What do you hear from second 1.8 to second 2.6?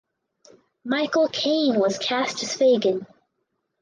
cast as